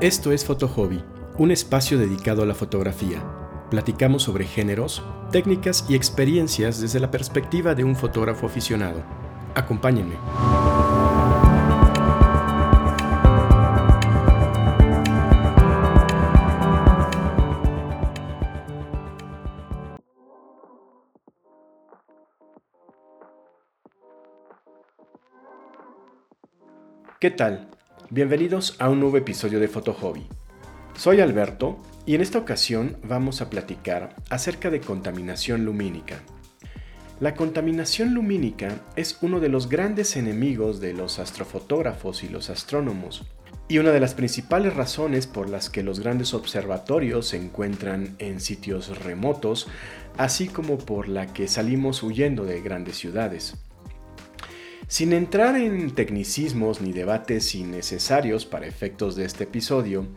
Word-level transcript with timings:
Esto 0.00 0.30
es 0.30 0.44
Foto 0.44 0.68
Hobby, 0.68 1.02
un 1.38 1.50
espacio 1.50 1.98
dedicado 1.98 2.44
a 2.44 2.46
la 2.46 2.54
fotografía. 2.54 3.20
Platicamos 3.68 4.22
sobre 4.22 4.44
géneros, 4.44 5.02
técnicas 5.32 5.84
y 5.88 5.96
experiencias 5.96 6.80
desde 6.80 7.00
la 7.00 7.10
perspectiva 7.10 7.74
de 7.74 7.82
un 7.82 7.96
fotógrafo 7.96 8.46
aficionado. 8.46 9.02
Acompáñenme. 9.56 10.14
¿Qué 27.18 27.32
tal? 27.32 27.77
Bienvenidos 28.10 28.74
a 28.78 28.88
un 28.88 29.00
nuevo 29.00 29.18
episodio 29.18 29.60
de 29.60 29.68
Foto 29.68 29.92
Hobby. 29.92 30.26
Soy 30.96 31.20
Alberto 31.20 31.76
y 32.06 32.14
en 32.14 32.22
esta 32.22 32.38
ocasión 32.38 32.96
vamos 33.02 33.42
a 33.42 33.50
platicar 33.50 34.16
acerca 34.30 34.70
de 34.70 34.80
contaminación 34.80 35.66
lumínica. 35.66 36.22
La 37.20 37.34
contaminación 37.34 38.14
lumínica 38.14 38.80
es 38.96 39.18
uno 39.20 39.40
de 39.40 39.50
los 39.50 39.68
grandes 39.68 40.16
enemigos 40.16 40.80
de 40.80 40.94
los 40.94 41.18
astrofotógrafos 41.18 42.24
y 42.24 42.30
los 42.30 42.48
astrónomos, 42.48 43.26
y 43.68 43.76
una 43.76 43.90
de 43.90 44.00
las 44.00 44.14
principales 44.14 44.74
razones 44.74 45.26
por 45.26 45.50
las 45.50 45.68
que 45.68 45.82
los 45.82 46.00
grandes 46.00 46.32
observatorios 46.32 47.26
se 47.28 47.36
encuentran 47.36 48.16
en 48.20 48.40
sitios 48.40 49.04
remotos, 49.04 49.68
así 50.16 50.48
como 50.48 50.78
por 50.78 51.10
la 51.10 51.34
que 51.34 51.46
salimos 51.46 52.02
huyendo 52.02 52.46
de 52.46 52.62
grandes 52.62 52.96
ciudades. 52.96 53.67
Sin 54.88 55.12
entrar 55.12 55.54
en 55.56 55.90
tecnicismos 55.90 56.80
ni 56.80 56.92
debates 56.94 57.54
innecesarios 57.54 58.46
para 58.46 58.66
efectos 58.66 59.16
de 59.16 59.26
este 59.26 59.44
episodio, 59.44 60.08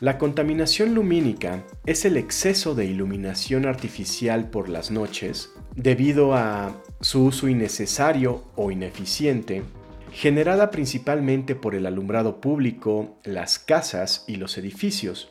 la 0.00 0.16
contaminación 0.16 0.94
lumínica 0.94 1.64
es 1.84 2.06
el 2.06 2.16
exceso 2.16 2.74
de 2.74 2.86
iluminación 2.86 3.66
artificial 3.66 4.48
por 4.48 4.70
las 4.70 4.90
noches 4.90 5.50
debido 5.74 6.34
a 6.34 6.82
su 7.02 7.26
uso 7.26 7.46
innecesario 7.46 8.42
o 8.56 8.70
ineficiente, 8.70 9.64
generada 10.12 10.70
principalmente 10.70 11.54
por 11.54 11.74
el 11.74 11.84
alumbrado 11.84 12.40
público, 12.40 13.18
las 13.22 13.58
casas 13.58 14.24
y 14.26 14.36
los 14.36 14.56
edificios. 14.56 15.30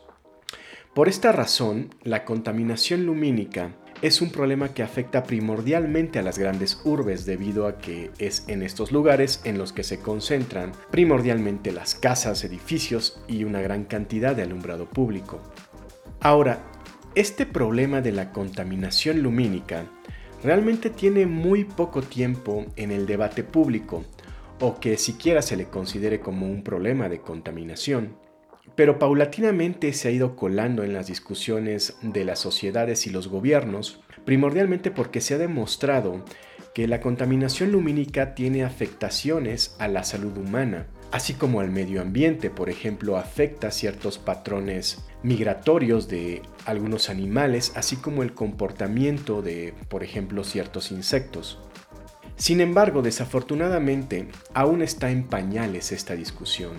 Por 0.93 1.09
esta 1.09 1.31
razón, 1.31 1.95
la 2.03 2.23
contaminación 2.23 3.07
lumínica 3.07 3.71
es 4.05 4.21
un 4.21 4.29
problema 4.29 4.69
que 4.69 4.83
afecta 4.83 5.23
primordialmente 5.23 6.19
a 6.19 6.21
las 6.21 6.37
grandes 6.37 6.79
urbes 6.83 7.25
debido 7.25 7.65
a 7.65 7.79
que 7.79 8.11
es 8.19 8.45
en 8.47 8.61
estos 8.61 8.91
lugares 8.91 9.41
en 9.45 9.57
los 9.57 9.73
que 9.73 9.83
se 9.83 9.99
concentran 9.99 10.73
primordialmente 10.91 11.71
las 11.71 11.95
casas, 11.95 12.43
edificios 12.43 13.19
y 13.27 13.45
una 13.45 13.61
gran 13.61 13.85
cantidad 13.85 14.35
de 14.35 14.43
alumbrado 14.43 14.87
público. 14.87 15.41
Ahora, 16.19 16.59
este 17.15 17.47
problema 17.47 18.01
de 18.01 18.11
la 18.11 18.31
contaminación 18.31 19.23
lumínica 19.23 19.85
realmente 20.43 20.91
tiene 20.91 21.25
muy 21.25 21.63
poco 21.63 22.03
tiempo 22.03 22.67
en 22.75 22.91
el 22.91 23.07
debate 23.07 23.43
público 23.43 24.05
o 24.59 24.79
que 24.79 24.97
siquiera 24.97 25.41
se 25.41 25.57
le 25.57 25.65
considere 25.65 26.19
como 26.19 26.45
un 26.45 26.63
problema 26.63 27.09
de 27.09 27.21
contaminación 27.21 28.17
pero 28.75 28.99
paulatinamente 28.99 29.93
se 29.93 30.07
ha 30.07 30.11
ido 30.11 30.35
colando 30.35 30.83
en 30.83 30.93
las 30.93 31.07
discusiones 31.07 31.97
de 32.01 32.25
las 32.25 32.39
sociedades 32.39 33.07
y 33.07 33.09
los 33.09 33.27
gobiernos, 33.27 34.01
primordialmente 34.25 34.91
porque 34.91 35.21
se 35.21 35.35
ha 35.35 35.37
demostrado 35.37 36.23
que 36.73 36.87
la 36.87 36.99
contaminación 36.99 37.71
lumínica 37.71 38.35
tiene 38.35 38.65
afectaciones 38.65 39.77
a 39.79 39.87
la 39.87 40.03
salud 40.03 40.37
humana, 40.37 40.87
así 41.11 41.33
como 41.33 41.61
al 41.61 41.71
medio 41.71 42.01
ambiente, 42.01 42.49
por 42.49 42.69
ejemplo, 42.69 43.15
afecta 43.15 43.71
ciertos 43.71 44.17
patrones 44.17 45.05
migratorios 45.23 46.09
de 46.09 46.41
algunos 46.65 47.09
animales, 47.09 47.71
así 47.75 47.95
como 47.95 48.23
el 48.23 48.33
comportamiento 48.33 49.41
de, 49.41 49.73
por 49.87 50.03
ejemplo, 50.03 50.43
ciertos 50.43 50.91
insectos. 50.91 51.59
Sin 52.35 52.59
embargo, 52.59 53.01
desafortunadamente, 53.01 54.27
aún 54.53 54.81
está 54.81 55.09
en 55.09 55.23
pañales 55.23 55.93
esta 55.93 56.15
discusión. 56.15 56.73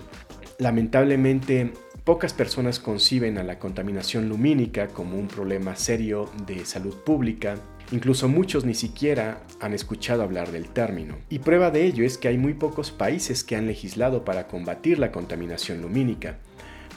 Lamentablemente, 0.59 1.73
Pocas 2.07 2.31
personas 2.31 2.79
conciben 2.79 3.37
a 3.37 3.43
la 3.43 3.59
contaminación 3.59 4.29
lumínica 4.29 4.87
como 4.87 5.19
un 5.19 5.27
problema 5.27 5.75
serio 5.75 6.31
de 6.45 6.63
salud 6.63 6.95
pública, 6.95 7.55
incluso 7.91 8.29
muchos 8.29 8.63
ni 8.63 8.75
siquiera 8.75 9.43
han 9.59 9.73
escuchado 9.73 10.23
hablar 10.23 10.53
del 10.53 10.69
término. 10.69 11.17
Y 11.27 11.39
prueba 11.39 11.69
de 11.69 11.83
ello 11.83 12.05
es 12.05 12.17
que 12.17 12.29
hay 12.29 12.37
muy 12.37 12.53
pocos 12.53 12.91
países 12.91 13.43
que 13.43 13.57
han 13.57 13.67
legislado 13.67 14.23
para 14.23 14.47
combatir 14.47 14.99
la 14.99 15.11
contaminación 15.11 15.81
lumínica. 15.81 16.37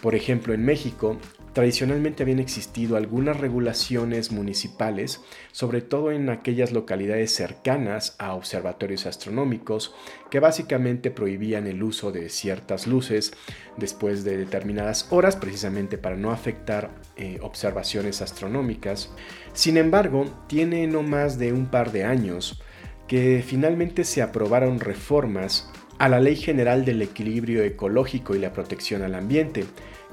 Por 0.00 0.14
ejemplo, 0.14 0.54
en 0.54 0.64
México 0.64 1.18
Tradicionalmente 1.52 2.22
habían 2.22 2.38
existido 2.38 2.96
algunas 2.96 3.38
regulaciones 3.38 4.30
municipales, 4.30 5.20
sobre 5.50 5.80
todo 5.80 6.12
en 6.12 6.30
aquellas 6.30 6.70
localidades 6.70 7.34
cercanas 7.34 8.14
a 8.18 8.34
observatorios 8.34 9.04
astronómicos, 9.06 9.92
que 10.30 10.38
básicamente 10.38 11.10
prohibían 11.10 11.66
el 11.66 11.82
uso 11.82 12.12
de 12.12 12.28
ciertas 12.28 12.86
luces 12.86 13.32
después 13.76 14.22
de 14.22 14.36
determinadas 14.36 15.08
horas, 15.10 15.34
precisamente 15.34 15.98
para 15.98 16.16
no 16.16 16.30
afectar 16.30 16.90
eh, 17.16 17.38
observaciones 17.42 18.22
astronómicas. 18.22 19.10
Sin 19.52 19.76
embargo, 19.76 20.26
tiene 20.46 20.86
no 20.86 21.02
más 21.02 21.36
de 21.36 21.52
un 21.52 21.66
par 21.66 21.90
de 21.90 22.04
años 22.04 22.62
que 23.08 23.42
finalmente 23.44 24.04
se 24.04 24.22
aprobaron 24.22 24.78
reformas 24.78 25.68
a 25.98 26.08
la 26.08 26.20
Ley 26.20 26.36
General 26.36 26.84
del 26.84 27.02
Equilibrio 27.02 27.64
Ecológico 27.64 28.36
y 28.36 28.38
la 28.38 28.52
Protección 28.52 29.02
al 29.02 29.14
Ambiente, 29.14 29.64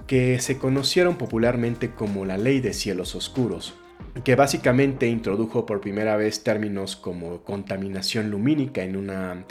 que 0.08 0.40
se 0.40 0.58
conocieron 0.58 1.18
popularmente 1.18 1.92
como 1.92 2.26
la 2.26 2.38
Ley 2.38 2.62
de 2.62 2.74
Cielos 2.74 3.14
Oscuros, 3.14 3.76
que 4.24 4.36
básicamente 4.36 5.08
introdujo 5.08 5.66
por 5.66 5.82
primera 5.82 6.16
vez 6.16 6.44
términos 6.44 6.96
como 6.96 7.44
contaminación 7.44 8.32
lumínica 8.32 8.84
en 8.84 8.96
una, 8.96 9.46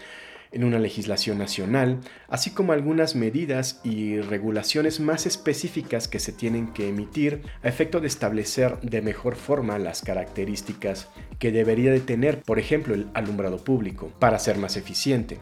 en 0.52 0.64
una 0.64 0.78
legislación 0.78 1.38
nacional, 1.38 2.00
así 2.28 2.50
como 2.50 2.72
algunas 2.72 3.14
medidas 3.14 3.80
y 3.84 4.18
regulaciones 4.20 4.98
más 4.98 5.26
específicas 5.26 6.08
que 6.08 6.18
se 6.18 6.32
tienen 6.32 6.72
que 6.72 6.88
emitir 6.88 7.42
a 7.62 7.68
efecto 7.68 8.00
de 8.00 8.08
establecer 8.08 8.80
de 8.80 9.02
mejor 9.02 9.36
forma 9.36 9.78
las 9.78 10.00
características 10.00 11.08
que 11.38 11.52
debería 11.52 11.92
de 11.92 12.00
tener, 12.00 12.42
por 12.42 12.58
ejemplo, 12.58 12.94
el 12.94 13.08
alumbrado 13.12 13.62
público, 13.62 14.10
para 14.18 14.38
ser 14.38 14.56
más 14.56 14.76
eficiente. 14.78 15.38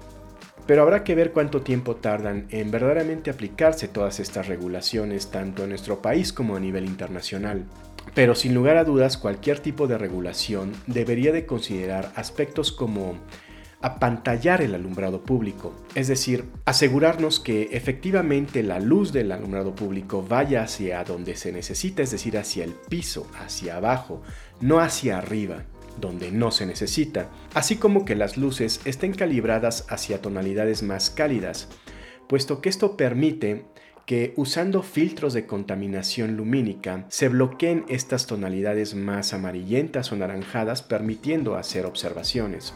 Pero 0.67 0.83
habrá 0.83 1.05
que 1.05 1.15
ver 1.15 1.33
cuánto 1.33 1.61
tiempo 1.61 1.97
tardan 1.97 2.47
en 2.51 2.71
verdaderamente 2.71 3.31
aplicarse 3.31 3.89
todas 3.89 4.19
estas 4.21 4.49
regulaciones 4.49 5.31
tanto 5.31 5.65
en 5.65 5.71
nuestro 5.71 6.01
país 6.01 6.33
como 6.33 6.57
a 6.57 6.61
nivel 6.61 6.87
internacional. 6.87 7.65
Pero 8.15 8.35
sin 8.35 8.55
lugar 8.55 8.77
a 8.77 8.85
dudas, 8.85 9.19
cualquier 9.19 9.61
tipo 9.61 9.87
de 9.87 9.99
regulación 9.99 10.73
debería 10.87 11.33
de 11.33 11.47
considerar 11.47 12.13
aspectos 12.17 12.73
como 12.73 13.19
apantallar 13.85 14.63
el 14.63 14.75
alumbrado 14.75 15.21
público, 15.21 15.75
es 15.95 16.09
decir, 16.09 16.47
asegurarnos 16.65 17.39
que 17.39 17.69
efectivamente 17.73 18.63
la 18.63 18.81
luz 18.81 19.13
del 19.13 19.31
alumbrado 19.31 19.75
público 19.75 20.25
vaya 20.27 20.63
hacia 20.63 21.05
donde 21.05 21.37
se 21.37 21.53
necesita, 21.53 22.03
es 22.03 22.11
decir, 22.11 22.39
hacia 22.39 22.65
el 22.65 22.73
piso, 22.73 23.27
hacia 23.39 23.77
abajo, 23.77 24.23
no 24.63 24.81
hacia 24.81 25.19
arriba 25.19 25.65
donde 26.01 26.31
no 26.31 26.51
se 26.51 26.67
necesita, 26.67 27.31
así 27.55 27.77
como 27.77 28.05
que 28.05 28.15
las 28.15 28.37
luces 28.37 28.81
estén 28.85 29.13
calibradas 29.13 29.87
hacia 29.89 30.21
tonalidades 30.21 30.83
más 30.83 31.11
cálidas, 31.11 31.69
puesto 32.29 32.61
que 32.61 32.69
esto 32.69 32.97
permite 32.97 33.65
que 34.07 34.35
usando 34.37 34.83
filtros 34.83 35.33
de 35.33 35.47
contaminación 35.47 36.37
lumínica 36.37 37.07
se 37.09 37.29
bloqueen 37.29 37.85
estas 37.89 38.27
tonalidades 38.27 38.95
más 38.95 39.33
amarillentas 39.33 40.13
o 40.13 40.17
naranjadas 40.17 40.83
permitiendo 40.83 41.57
hacer 41.57 41.87
observaciones. 41.87 42.75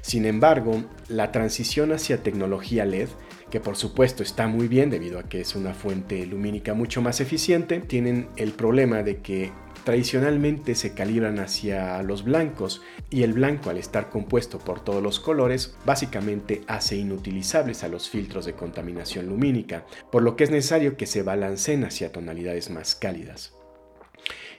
Sin 0.00 0.26
embargo, 0.26 0.84
la 1.08 1.32
transición 1.32 1.92
hacia 1.92 2.22
tecnología 2.22 2.84
LED, 2.84 3.08
que 3.50 3.60
por 3.60 3.76
supuesto 3.76 4.22
está 4.22 4.46
muy 4.46 4.68
bien 4.68 4.90
debido 4.90 5.18
a 5.18 5.24
que 5.24 5.40
es 5.40 5.54
una 5.54 5.74
fuente 5.74 6.24
lumínica 6.24 6.74
mucho 6.74 7.02
más 7.02 7.20
eficiente, 7.20 7.80
tienen 7.80 8.28
el 8.36 8.52
problema 8.52 9.02
de 9.02 9.18
que 9.18 9.50
tradicionalmente 9.88 10.74
se 10.74 10.92
calibran 10.92 11.38
hacia 11.38 12.02
los 12.02 12.22
blancos 12.22 12.82
y 13.08 13.22
el 13.22 13.32
blanco 13.32 13.70
al 13.70 13.78
estar 13.78 14.10
compuesto 14.10 14.58
por 14.58 14.84
todos 14.84 15.02
los 15.02 15.18
colores 15.18 15.78
básicamente 15.86 16.60
hace 16.66 16.96
inutilizables 16.96 17.82
a 17.84 17.88
los 17.88 18.10
filtros 18.10 18.44
de 18.44 18.52
contaminación 18.52 19.28
lumínica, 19.28 19.86
por 20.12 20.22
lo 20.22 20.36
que 20.36 20.44
es 20.44 20.50
necesario 20.50 20.98
que 20.98 21.06
se 21.06 21.22
balanceen 21.22 21.84
hacia 21.84 22.12
tonalidades 22.12 22.68
más 22.68 22.94
cálidas. 22.96 23.54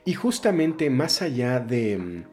Y 0.03 0.15
justamente 0.15 0.89
más 0.89 1.21
allá 1.21 1.59
de 1.59 1.99
mm, 1.99 2.23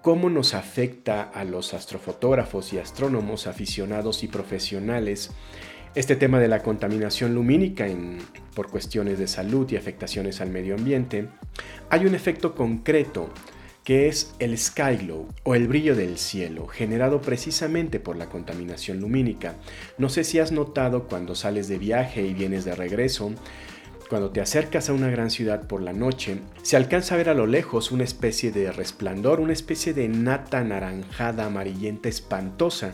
cómo 0.00 0.30
nos 0.30 0.54
afecta 0.54 1.22
a 1.24 1.42
los 1.42 1.74
astrofotógrafos 1.74 2.72
y 2.72 2.78
astrónomos 2.78 3.48
aficionados 3.48 4.22
y 4.22 4.28
profesionales 4.28 5.32
este 5.96 6.14
tema 6.14 6.38
de 6.38 6.46
la 6.46 6.62
contaminación 6.62 7.34
lumínica 7.34 7.86
por 8.54 8.68
cuestiones 8.68 9.18
de 9.18 9.26
salud 9.26 9.68
y 9.70 9.76
afectaciones 9.76 10.42
al 10.42 10.50
medio 10.50 10.74
ambiente, 10.74 11.28
hay 11.88 12.04
un 12.04 12.14
efecto 12.14 12.54
concreto 12.54 13.30
que 13.82 14.06
es 14.08 14.34
el 14.38 14.58
sky 14.58 15.10
o 15.42 15.54
el 15.54 15.68
brillo 15.68 15.96
del 15.96 16.18
cielo, 16.18 16.66
generado 16.66 17.22
precisamente 17.22 17.98
por 17.98 18.16
la 18.16 18.26
contaminación 18.26 19.00
lumínica. 19.00 19.54
No 19.96 20.10
sé 20.10 20.22
si 20.24 20.38
has 20.38 20.52
notado 20.52 21.04
cuando 21.04 21.34
sales 21.34 21.66
de 21.66 21.78
viaje 21.78 22.22
y 22.22 22.34
vienes 22.34 22.66
de 22.66 22.74
regreso, 22.74 23.32
cuando 24.10 24.30
te 24.30 24.42
acercas 24.42 24.90
a 24.90 24.92
una 24.92 25.08
gran 25.08 25.30
ciudad 25.30 25.66
por 25.66 25.80
la 25.80 25.94
noche, 25.94 26.40
se 26.62 26.76
alcanza 26.76 27.14
a 27.14 27.18
ver 27.18 27.30
a 27.30 27.34
lo 27.34 27.46
lejos 27.46 27.90
una 27.90 28.04
especie 28.04 28.52
de 28.52 28.70
resplandor, 28.70 29.40
una 29.40 29.54
especie 29.54 29.94
de 29.94 30.08
nata 30.08 30.62
naranjada 30.62 31.46
amarillenta 31.46 32.10
espantosa 32.10 32.92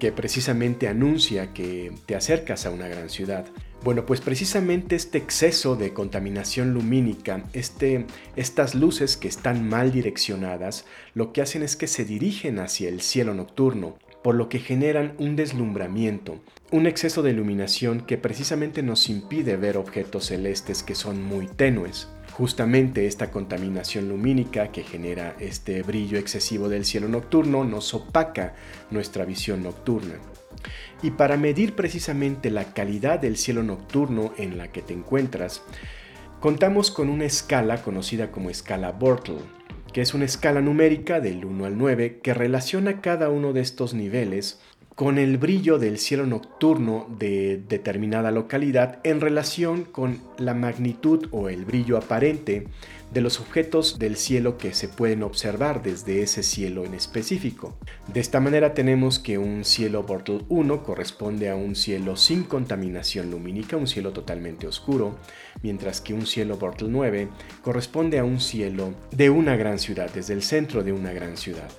que 0.00 0.10
precisamente 0.10 0.88
anuncia 0.88 1.52
que 1.52 1.92
te 2.06 2.16
acercas 2.16 2.66
a 2.66 2.70
una 2.70 2.88
gran 2.88 3.08
ciudad. 3.08 3.46
Bueno, 3.84 4.04
pues 4.04 4.20
precisamente 4.20 4.96
este 4.96 5.18
exceso 5.18 5.76
de 5.76 5.92
contaminación 5.94 6.74
lumínica, 6.74 7.44
este, 7.52 8.06
estas 8.34 8.74
luces 8.74 9.16
que 9.16 9.28
están 9.28 9.68
mal 9.68 9.92
direccionadas, 9.92 10.84
lo 11.14 11.32
que 11.32 11.42
hacen 11.42 11.62
es 11.62 11.76
que 11.76 11.86
se 11.86 12.04
dirigen 12.04 12.58
hacia 12.58 12.88
el 12.88 13.00
cielo 13.00 13.32
nocturno, 13.32 13.96
por 14.22 14.34
lo 14.34 14.48
que 14.48 14.58
generan 14.58 15.14
un 15.18 15.36
deslumbramiento, 15.36 16.40
un 16.70 16.86
exceso 16.86 17.22
de 17.22 17.30
iluminación 17.30 18.00
que 18.00 18.18
precisamente 18.18 18.82
nos 18.82 19.08
impide 19.08 19.56
ver 19.56 19.76
objetos 19.76 20.26
celestes 20.26 20.82
que 20.82 20.94
son 20.94 21.22
muy 21.22 21.46
tenues. 21.46 22.08
Justamente 22.40 23.04
esta 23.04 23.30
contaminación 23.30 24.08
lumínica 24.08 24.72
que 24.72 24.82
genera 24.82 25.36
este 25.40 25.82
brillo 25.82 26.18
excesivo 26.18 26.70
del 26.70 26.86
cielo 26.86 27.06
nocturno 27.06 27.64
nos 27.64 27.92
opaca 27.92 28.54
nuestra 28.90 29.26
visión 29.26 29.62
nocturna. 29.62 30.14
Y 31.02 31.10
para 31.10 31.36
medir 31.36 31.74
precisamente 31.74 32.50
la 32.50 32.72
calidad 32.72 33.18
del 33.20 33.36
cielo 33.36 33.62
nocturno 33.62 34.32
en 34.38 34.56
la 34.56 34.68
que 34.68 34.80
te 34.80 34.94
encuentras, 34.94 35.62
contamos 36.40 36.90
con 36.90 37.10
una 37.10 37.26
escala 37.26 37.82
conocida 37.82 38.30
como 38.30 38.48
escala 38.48 38.92
Bortle, 38.92 39.40
que 39.92 40.00
es 40.00 40.14
una 40.14 40.24
escala 40.24 40.62
numérica 40.62 41.20
del 41.20 41.44
1 41.44 41.66
al 41.66 41.76
9 41.76 42.20
que 42.22 42.32
relaciona 42.32 43.02
cada 43.02 43.28
uno 43.28 43.52
de 43.52 43.60
estos 43.60 43.92
niveles 43.92 44.62
con 45.00 45.16
el 45.16 45.38
brillo 45.38 45.78
del 45.78 45.96
cielo 45.98 46.26
nocturno 46.26 47.06
de 47.18 47.62
determinada 47.66 48.30
localidad 48.30 48.98
en 49.02 49.22
relación 49.22 49.84
con 49.84 50.20
la 50.36 50.52
magnitud 50.52 51.26
o 51.30 51.48
el 51.48 51.64
brillo 51.64 51.96
aparente 51.96 52.66
de 53.10 53.20
los 53.22 53.40
objetos 53.40 53.98
del 53.98 54.16
cielo 54.16 54.58
que 54.58 54.74
se 54.74 54.88
pueden 54.88 55.22
observar 55.22 55.82
desde 55.82 56.20
ese 56.20 56.42
cielo 56.42 56.84
en 56.84 56.92
específico. 56.92 57.78
De 58.12 58.20
esta 58.20 58.40
manera 58.40 58.74
tenemos 58.74 59.18
que 59.18 59.38
un 59.38 59.64
cielo 59.64 60.02
Bortle 60.02 60.42
1 60.50 60.82
corresponde 60.82 61.48
a 61.48 61.56
un 61.56 61.76
cielo 61.76 62.14
sin 62.16 62.42
contaminación 62.42 63.30
lumínica, 63.30 63.78
un 63.78 63.86
cielo 63.86 64.12
totalmente 64.12 64.66
oscuro, 64.66 65.16
mientras 65.62 66.02
que 66.02 66.12
un 66.12 66.26
cielo 66.26 66.58
Bortle 66.58 66.88
9 66.90 67.28
corresponde 67.62 68.18
a 68.18 68.24
un 68.24 68.38
cielo 68.38 68.92
de 69.12 69.30
una 69.30 69.56
gran 69.56 69.78
ciudad, 69.78 70.10
desde 70.12 70.34
el 70.34 70.42
centro 70.42 70.84
de 70.84 70.92
una 70.92 71.14
gran 71.14 71.38
ciudad. 71.38 71.70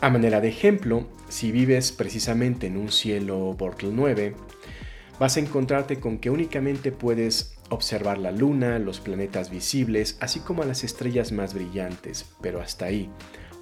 A 0.00 0.10
manera 0.10 0.40
de 0.40 0.48
ejemplo, 0.48 1.06
si 1.28 1.50
vives 1.50 1.92
precisamente 1.92 2.66
en 2.66 2.76
un 2.76 2.90
cielo 2.90 3.54
Bortle 3.54 3.90
9, 3.92 4.34
vas 5.18 5.36
a 5.36 5.40
encontrarte 5.40 5.98
con 5.98 6.18
que 6.18 6.30
únicamente 6.30 6.92
puedes 6.92 7.54
observar 7.70 8.18
la 8.18 8.30
luna, 8.30 8.78
los 8.78 9.00
planetas 9.00 9.50
visibles, 9.50 10.18
así 10.20 10.40
como 10.40 10.62
a 10.62 10.66
las 10.66 10.84
estrellas 10.84 11.32
más 11.32 11.54
brillantes, 11.54 12.26
pero 12.42 12.60
hasta 12.60 12.86
ahí. 12.86 13.10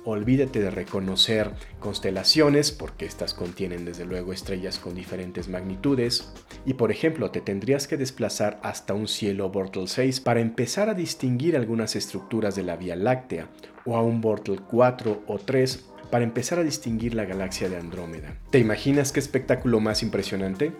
Olvídate 0.04 0.58
de 0.58 0.72
reconocer 0.72 1.52
constelaciones, 1.78 2.72
porque 2.72 3.06
estas 3.06 3.34
contienen 3.34 3.84
desde 3.84 4.04
luego 4.04 4.32
estrellas 4.32 4.80
con 4.80 4.96
diferentes 4.96 5.46
magnitudes, 5.46 6.32
y 6.66 6.74
por 6.74 6.90
ejemplo 6.90 7.30
te 7.30 7.40
tendrías 7.40 7.86
que 7.86 7.96
desplazar 7.96 8.58
hasta 8.64 8.94
un 8.94 9.06
cielo 9.06 9.50
Bortle 9.50 9.86
6 9.86 10.18
para 10.20 10.40
empezar 10.40 10.88
a 10.88 10.94
distinguir 10.94 11.56
algunas 11.56 11.94
estructuras 11.94 12.56
de 12.56 12.64
la 12.64 12.74
Vía 12.74 12.96
Láctea, 12.96 13.48
o 13.84 13.96
a 13.96 14.02
un 14.02 14.20
Bortle 14.20 14.58
4 14.68 15.22
o 15.26 15.38
3 15.38 15.91
para 16.12 16.24
empezar 16.24 16.58
a 16.58 16.62
distinguir 16.62 17.14
la 17.14 17.24
galaxia 17.24 17.70
de 17.70 17.78
Andrómeda. 17.78 18.36
¿Te 18.50 18.58
imaginas 18.58 19.12
qué 19.12 19.18
espectáculo 19.18 19.80
más 19.80 20.02
impresionante? 20.02 20.72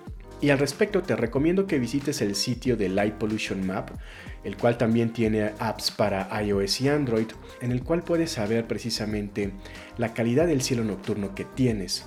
Y 0.43 0.51
al 0.51 0.59
respecto 0.59 1.01
te 1.01 1.17
recomiendo 1.17 1.67
que 1.67 1.79
visites 1.79 2.21
el 2.21 2.35
sitio 2.35 2.77
de 2.77 2.91
Light 2.91 3.15
Pollution 3.15 3.67
Map, 3.67 3.93
el 4.45 4.59
cual 4.59 4.77
también 4.77 5.11
tiene 5.11 5.53
apps 5.59 5.91
para 5.91 6.29
iOS 6.43 6.83
y 6.83 6.89
Android, 6.91 7.29
en 7.63 7.73
el 7.73 7.83
cual 7.83 8.03
puedes 8.03 8.33
saber 8.33 8.67
precisamente 8.67 9.53
la 9.97 10.13
calidad 10.13 10.47
del 10.47 10.61
cielo 10.61 10.85
nocturno 10.85 11.35
que 11.35 11.47
tienes. 11.47 12.05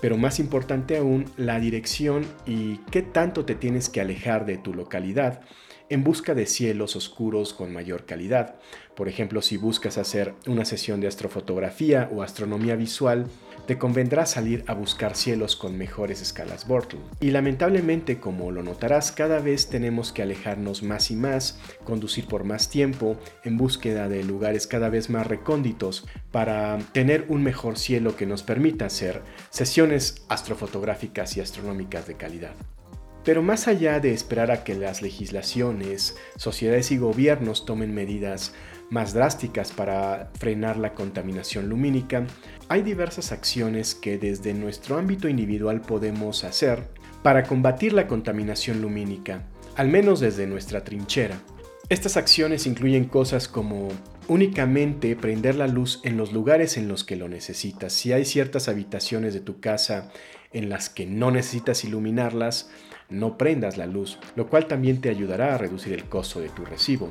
Pero 0.00 0.16
más 0.16 0.38
importante 0.40 0.96
aún, 0.96 1.26
la 1.36 1.60
dirección 1.60 2.24
y 2.46 2.78
qué 2.90 3.02
tanto 3.02 3.44
te 3.44 3.56
tienes 3.56 3.90
que 3.90 4.00
alejar 4.00 4.46
de 4.46 4.56
tu 4.56 4.72
localidad 4.72 5.42
en 5.88 6.04
busca 6.04 6.34
de 6.34 6.46
cielos 6.46 6.96
oscuros 6.96 7.52
con 7.52 7.72
mayor 7.72 8.04
calidad. 8.04 8.56
Por 8.94 9.08
ejemplo, 9.08 9.42
si 9.42 9.56
buscas 9.56 9.98
hacer 9.98 10.34
una 10.46 10.64
sesión 10.64 11.00
de 11.00 11.08
astrofotografía 11.08 12.08
o 12.12 12.22
astronomía 12.22 12.76
visual, 12.76 13.26
te 13.66 13.78
convendrá 13.78 14.26
salir 14.26 14.64
a 14.66 14.74
buscar 14.74 15.16
cielos 15.16 15.56
con 15.56 15.78
mejores 15.78 16.20
escalas 16.20 16.66
Bortle. 16.66 17.00
Y 17.20 17.30
lamentablemente, 17.30 18.20
como 18.20 18.50
lo 18.50 18.62
notarás, 18.62 19.10
cada 19.10 19.40
vez 19.40 19.68
tenemos 19.68 20.12
que 20.12 20.22
alejarnos 20.22 20.82
más 20.82 21.10
y 21.10 21.16
más, 21.16 21.58
conducir 21.84 22.26
por 22.26 22.44
más 22.44 22.68
tiempo, 22.68 23.16
en 23.42 23.56
búsqueda 23.56 24.08
de 24.08 24.22
lugares 24.22 24.66
cada 24.66 24.90
vez 24.90 25.08
más 25.08 25.26
recónditos, 25.26 26.06
para 26.30 26.78
tener 26.92 27.24
un 27.28 27.42
mejor 27.42 27.78
cielo 27.78 28.16
que 28.16 28.26
nos 28.26 28.42
permita 28.42 28.86
hacer 28.86 29.22
sesiones 29.50 30.24
astrofotográficas 30.28 31.36
y 31.36 31.40
astronómicas 31.40 32.06
de 32.06 32.14
calidad. 32.14 32.54
Pero 33.24 33.42
más 33.42 33.68
allá 33.68 34.00
de 34.00 34.12
esperar 34.12 34.50
a 34.50 34.64
que 34.64 34.74
las 34.74 35.00
legislaciones, 35.00 36.16
sociedades 36.36 36.90
y 36.90 36.98
gobiernos 36.98 37.64
tomen 37.64 37.94
medidas 37.94 38.52
más 38.90 39.14
drásticas 39.14 39.72
para 39.72 40.30
frenar 40.38 40.76
la 40.76 40.92
contaminación 40.92 41.68
lumínica, 41.68 42.26
hay 42.68 42.82
diversas 42.82 43.32
acciones 43.32 43.94
que 43.94 44.18
desde 44.18 44.52
nuestro 44.52 44.98
ámbito 44.98 45.28
individual 45.28 45.80
podemos 45.80 46.44
hacer 46.44 46.86
para 47.22 47.44
combatir 47.44 47.94
la 47.94 48.06
contaminación 48.06 48.82
lumínica, 48.82 49.46
al 49.76 49.88
menos 49.88 50.20
desde 50.20 50.46
nuestra 50.46 50.84
trinchera. 50.84 51.40
Estas 51.88 52.16
acciones 52.16 52.66
incluyen 52.66 53.04
cosas 53.04 53.48
como 53.48 53.88
únicamente 54.28 55.16
prender 55.16 55.54
la 55.54 55.66
luz 55.66 56.00
en 56.04 56.16
los 56.16 56.32
lugares 56.32 56.76
en 56.76 56.88
los 56.88 57.04
que 57.04 57.16
lo 57.16 57.28
necesitas. 57.28 57.92
Si 57.92 58.12
hay 58.12 58.24
ciertas 58.24 58.68
habitaciones 58.68 59.34
de 59.34 59.40
tu 59.40 59.60
casa 59.60 60.10
en 60.52 60.68
las 60.68 60.88
que 60.88 61.06
no 61.06 61.30
necesitas 61.30 61.84
iluminarlas, 61.84 62.70
no 63.10 63.36
prendas 63.36 63.76
la 63.76 63.86
luz, 63.86 64.18
lo 64.36 64.48
cual 64.48 64.66
también 64.66 65.00
te 65.00 65.10
ayudará 65.10 65.54
a 65.54 65.58
reducir 65.58 65.92
el 65.92 66.04
costo 66.04 66.40
de 66.40 66.48
tu 66.48 66.64
recibo. 66.64 67.10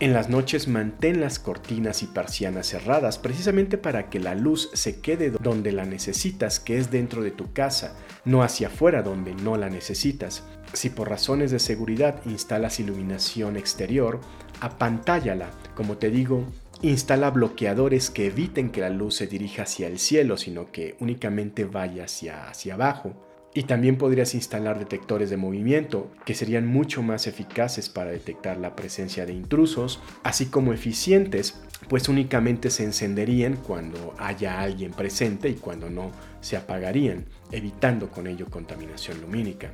En 0.00 0.14
las 0.14 0.30
noches 0.30 0.66
mantén 0.66 1.20
las 1.20 1.38
cortinas 1.38 2.02
y 2.02 2.06
persianas 2.06 2.68
cerradas 2.68 3.18
precisamente 3.18 3.76
para 3.76 4.08
que 4.08 4.18
la 4.18 4.34
luz 4.34 4.70
se 4.72 5.02
quede 5.02 5.30
donde 5.30 5.72
la 5.72 5.84
necesitas, 5.84 6.58
que 6.58 6.78
es 6.78 6.90
dentro 6.90 7.22
de 7.22 7.30
tu 7.30 7.52
casa, 7.52 7.94
no 8.24 8.42
hacia 8.42 8.68
afuera 8.68 9.02
donde 9.02 9.34
no 9.34 9.58
la 9.58 9.68
necesitas. 9.68 10.42
Si 10.72 10.88
por 10.88 11.10
razones 11.10 11.50
de 11.50 11.58
seguridad 11.58 12.22
instalas 12.24 12.80
iluminación 12.80 13.58
exterior, 13.58 14.22
apantállala. 14.62 15.50
Como 15.74 15.98
te 15.98 16.08
digo, 16.08 16.46
instala 16.80 17.30
bloqueadores 17.30 18.08
que 18.08 18.28
eviten 18.28 18.70
que 18.70 18.80
la 18.80 18.88
luz 18.88 19.16
se 19.16 19.26
dirija 19.26 19.64
hacia 19.64 19.86
el 19.86 19.98
cielo, 19.98 20.38
sino 20.38 20.72
que 20.72 20.96
únicamente 21.00 21.66
vaya 21.66 22.04
hacia, 22.04 22.48
hacia 22.48 22.72
abajo. 22.72 23.29
Y 23.52 23.64
también 23.64 23.96
podrías 23.96 24.34
instalar 24.34 24.78
detectores 24.78 25.28
de 25.28 25.36
movimiento, 25.36 26.08
que 26.24 26.34
serían 26.34 26.66
mucho 26.66 27.02
más 27.02 27.26
eficaces 27.26 27.88
para 27.88 28.12
detectar 28.12 28.58
la 28.58 28.76
presencia 28.76 29.26
de 29.26 29.32
intrusos, 29.32 30.00
así 30.22 30.46
como 30.46 30.72
eficientes, 30.72 31.60
pues 31.88 32.08
únicamente 32.08 32.70
se 32.70 32.84
encenderían 32.84 33.56
cuando 33.56 34.14
haya 34.18 34.60
alguien 34.60 34.92
presente 34.92 35.48
y 35.48 35.54
cuando 35.54 35.90
no 35.90 36.12
se 36.40 36.56
apagarían, 36.56 37.26
evitando 37.50 38.08
con 38.08 38.28
ello 38.28 38.46
contaminación 38.46 39.20
lumínica. 39.20 39.72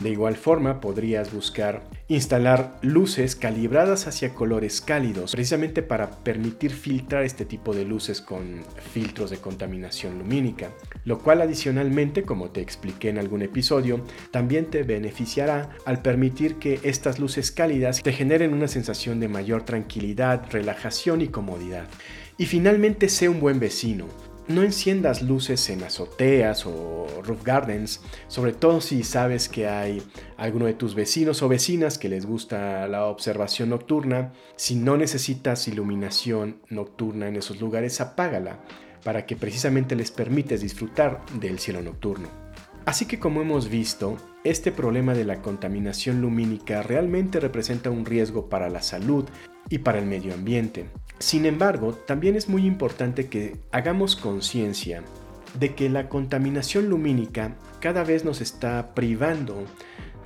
De 0.00 0.10
igual 0.10 0.36
forma, 0.36 0.80
podrías 0.80 1.32
buscar 1.32 1.82
instalar 2.06 2.78
luces 2.82 3.34
calibradas 3.34 4.06
hacia 4.06 4.32
colores 4.32 4.80
cálidos, 4.80 5.32
precisamente 5.32 5.82
para 5.82 6.10
permitir 6.10 6.70
filtrar 6.70 7.24
este 7.24 7.44
tipo 7.44 7.74
de 7.74 7.84
luces 7.84 8.20
con 8.20 8.62
filtros 8.92 9.30
de 9.30 9.38
contaminación 9.38 10.18
lumínica, 10.18 10.70
lo 11.04 11.18
cual 11.18 11.42
adicionalmente, 11.42 12.22
como 12.22 12.50
te 12.50 12.60
expliqué 12.60 13.08
en 13.08 13.18
algún 13.18 13.42
episodio, 13.42 14.04
también 14.30 14.66
te 14.66 14.84
beneficiará 14.84 15.70
al 15.84 16.00
permitir 16.00 16.56
que 16.56 16.78
estas 16.84 17.18
luces 17.18 17.50
cálidas 17.50 18.00
te 18.00 18.12
generen 18.12 18.54
una 18.54 18.68
sensación 18.68 19.18
de 19.18 19.28
mayor 19.28 19.64
tranquilidad, 19.64 20.44
relajación 20.50 21.22
y 21.22 21.28
comodidad. 21.28 21.88
Y 22.36 22.46
finalmente, 22.46 23.08
sé 23.08 23.28
un 23.28 23.40
buen 23.40 23.58
vecino 23.58 24.06
no 24.48 24.62
enciendas 24.62 25.22
luces 25.22 25.68
en 25.68 25.82
azoteas 25.82 26.64
o 26.66 27.06
roof 27.22 27.44
gardens, 27.44 28.00
sobre 28.28 28.52
todo 28.52 28.80
si 28.80 29.02
sabes 29.02 29.48
que 29.48 29.68
hay 29.68 30.02
alguno 30.36 30.66
de 30.66 30.74
tus 30.74 30.94
vecinos 30.94 31.42
o 31.42 31.48
vecinas 31.48 31.98
que 31.98 32.08
les 32.08 32.26
gusta 32.26 32.88
la 32.88 33.06
observación 33.06 33.70
nocturna. 33.70 34.32
Si 34.56 34.74
no 34.74 34.96
necesitas 34.96 35.68
iluminación 35.68 36.60
nocturna 36.70 37.28
en 37.28 37.36
esos 37.36 37.60
lugares, 37.60 38.00
apágala 38.00 38.60
para 39.04 39.26
que 39.26 39.36
precisamente 39.36 39.94
les 39.94 40.10
permites 40.10 40.60
disfrutar 40.60 41.24
del 41.34 41.58
cielo 41.58 41.82
nocturno. 41.82 42.28
Así 42.86 43.04
que 43.04 43.18
como 43.18 43.42
hemos 43.42 43.68
visto, 43.68 44.16
este 44.44 44.72
problema 44.72 45.12
de 45.12 45.24
la 45.24 45.42
contaminación 45.42 46.22
lumínica 46.22 46.82
realmente 46.82 47.38
representa 47.38 47.90
un 47.90 48.06
riesgo 48.06 48.48
para 48.48 48.70
la 48.70 48.80
salud 48.80 49.26
y 49.68 49.78
para 49.78 49.98
el 49.98 50.06
medio 50.06 50.32
ambiente. 50.32 50.86
Sin 51.18 51.46
embargo, 51.46 51.94
también 51.94 52.36
es 52.36 52.48
muy 52.48 52.64
importante 52.64 53.28
que 53.28 53.56
hagamos 53.72 54.14
conciencia 54.14 55.02
de 55.58 55.74
que 55.74 55.88
la 55.88 56.08
contaminación 56.08 56.88
lumínica 56.88 57.56
cada 57.80 58.04
vez 58.04 58.24
nos 58.24 58.40
está 58.40 58.94
privando 58.94 59.64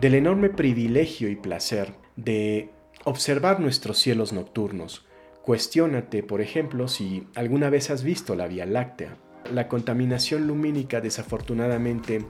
del 0.00 0.14
enorme 0.14 0.50
privilegio 0.50 1.30
y 1.30 1.37
placer 1.37 1.94
de 2.16 2.70
observar 3.04 3.61
nuestros 3.61 3.99
cielos 3.99 4.32
nocturnos. 4.32 5.06
Cuestiónate, 5.42 6.22
por 6.22 6.40
ejemplo, 6.40 6.88
si 6.88 7.26
alguna 7.34 7.70
vez 7.70 7.90
has 7.90 8.02
visto 8.02 8.34
la 8.34 8.46
Vía 8.46 8.66
Láctea. 8.66 9.16
La 9.50 9.68
contaminación 9.68 10.46
lumínica 10.46 11.00
desafortunadamente 11.00 12.25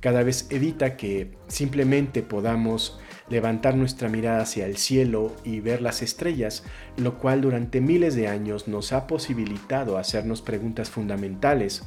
cada 0.00 0.22
vez 0.22 0.46
evita 0.50 0.96
que 0.96 1.32
simplemente 1.48 2.22
podamos 2.22 2.98
levantar 3.28 3.76
nuestra 3.76 4.08
mirada 4.08 4.42
hacia 4.42 4.66
el 4.66 4.76
cielo 4.76 5.34
y 5.44 5.60
ver 5.60 5.80
las 5.80 6.02
estrellas, 6.02 6.64
lo 6.96 7.18
cual 7.18 7.40
durante 7.40 7.80
miles 7.80 8.14
de 8.14 8.28
años 8.28 8.68
nos 8.68 8.92
ha 8.92 9.06
posibilitado 9.06 9.98
hacernos 9.98 10.42
preguntas 10.42 10.90
fundamentales 10.90 11.82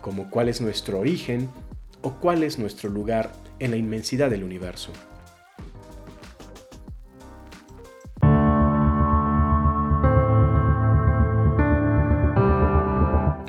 como 0.00 0.30
cuál 0.30 0.48
es 0.48 0.60
nuestro 0.60 1.00
origen 1.00 1.48
o 2.02 2.14
cuál 2.20 2.44
es 2.44 2.58
nuestro 2.58 2.88
lugar 2.88 3.32
en 3.58 3.72
la 3.72 3.76
inmensidad 3.76 4.30
del 4.30 4.44
universo. 4.44 4.92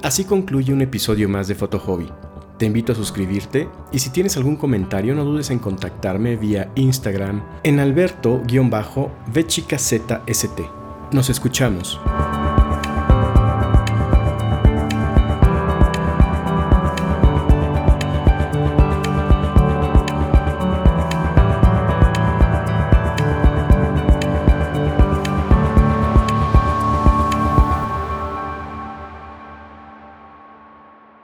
Así 0.08 0.24
concluye 0.24 0.72
un 0.72 0.82
episodio 0.82 1.28
más 1.28 1.50
de 1.50 1.56
Foto 1.56 1.80
Hobby. 1.80 2.10
Te 2.58 2.66
invito 2.66 2.94
a 2.94 2.96
suscribirte 2.96 3.68
y 3.92 4.00
si 4.00 4.10
tienes 4.10 4.38
algún 4.38 4.56
comentario 4.56 5.14
no 5.14 5.26
dudes 5.26 5.50
en 5.50 5.60
contactarme 5.60 6.38
vía 6.38 6.72
Instagram 6.76 7.44
en 7.64 7.82
alberto-vchicazst. 7.82 10.12
Nos 11.12 11.30
escuchamos. 11.30 12.00